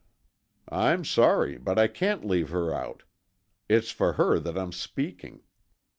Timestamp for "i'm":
0.67-1.05, 4.57-4.71